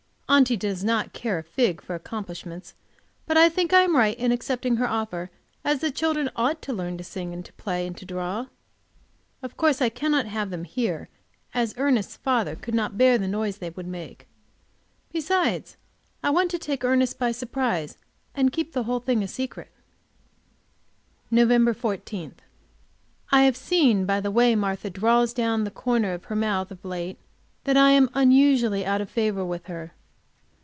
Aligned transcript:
Aunty 0.33 0.55
does 0.55 0.81
not 0.81 1.11
care 1.11 1.39
a 1.39 1.43
fig 1.43 1.81
for 1.81 1.93
accomplishments, 1.93 2.73
but 3.25 3.35
I 3.35 3.49
think 3.49 3.73
I 3.73 3.81
am 3.81 3.97
right 3.97 4.17
in 4.17 4.31
accepting 4.31 4.77
her 4.77 4.87
offer, 4.87 5.29
as 5.65 5.79
the 5.81 5.91
children 5.91 6.29
ought 6.37 6.61
to 6.61 6.71
learn 6.73 6.97
to 6.97 7.03
sing 7.03 7.33
and 7.33 7.43
to 7.43 7.51
play 7.51 7.85
and 7.85 7.97
to 7.97 8.05
draw. 8.05 8.45
Of 9.43 9.57
course 9.57 9.81
I 9.81 9.89
cannot 9.89 10.27
have 10.27 10.49
them 10.49 10.61
come 10.63 10.71
here, 10.71 11.09
as 11.53 11.73
Ernest's 11.75 12.15
father 12.15 12.55
could 12.55 12.73
not 12.73 12.97
bear 12.97 13.17
the 13.17 13.27
noise 13.27 13.57
they 13.57 13.71
would 13.71 13.87
make; 13.87 14.25
besides, 15.11 15.75
I 16.23 16.29
want 16.29 16.49
to 16.51 16.57
take 16.57 16.83
him 16.85 17.05
by 17.19 17.33
surprise, 17.33 17.97
and 18.33 18.53
keep 18.53 18.71
the 18.71 18.83
whole 18.83 19.01
thing 19.01 19.21
a 19.23 19.27
secret. 19.27 19.69
Nov. 21.29 21.75
14. 21.75 22.35
I 23.33 23.41
have 23.41 23.57
seen 23.57 24.05
by 24.05 24.21
the 24.21 24.31
way 24.31 24.55
Martha 24.55 24.89
draws 24.89 25.33
down 25.33 25.65
the 25.65 25.71
corners 25.71 26.15
of 26.15 26.23
her 26.23 26.37
mouth 26.37 26.71
of 26.71 26.85
late, 26.85 27.19
that 27.65 27.75
I 27.75 27.91
am 27.91 28.09
unusually 28.13 28.85
out 28.85 29.01
of 29.01 29.09
favor 29.09 29.43
with 29.43 29.65
her. 29.65 29.91